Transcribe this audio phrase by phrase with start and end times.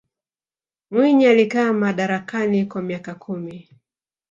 [0.91, 3.69] mwinyi alikaa madarakani kwa miaka kumi